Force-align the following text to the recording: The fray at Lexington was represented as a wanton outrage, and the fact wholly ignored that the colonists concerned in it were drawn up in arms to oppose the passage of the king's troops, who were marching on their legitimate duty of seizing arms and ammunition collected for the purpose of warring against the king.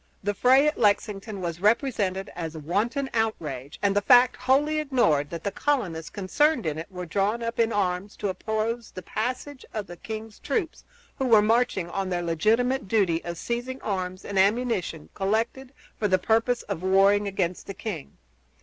The 0.23 0.33
fray 0.33 0.67
at 0.67 0.79
Lexington 0.79 1.41
was 1.41 1.59
represented 1.61 2.31
as 2.35 2.55
a 2.55 2.59
wanton 2.59 3.07
outrage, 3.13 3.77
and 3.83 3.95
the 3.95 4.01
fact 4.01 4.35
wholly 4.35 4.79
ignored 4.79 5.29
that 5.29 5.43
the 5.43 5.51
colonists 5.51 6.09
concerned 6.09 6.65
in 6.65 6.79
it 6.79 6.91
were 6.91 7.05
drawn 7.05 7.43
up 7.43 7.59
in 7.59 7.71
arms 7.71 8.15
to 8.15 8.27
oppose 8.29 8.89
the 8.89 9.03
passage 9.03 9.63
of 9.75 9.85
the 9.85 9.97
king's 9.97 10.39
troops, 10.39 10.85
who 11.19 11.27
were 11.27 11.43
marching 11.43 11.87
on 11.87 12.09
their 12.09 12.23
legitimate 12.23 12.87
duty 12.87 13.23
of 13.23 13.37
seizing 13.37 13.79
arms 13.83 14.25
and 14.25 14.39
ammunition 14.39 15.09
collected 15.13 15.71
for 15.99 16.07
the 16.07 16.17
purpose 16.17 16.63
of 16.63 16.81
warring 16.81 17.27
against 17.27 17.67
the 17.67 17.75
king. 17.75 18.17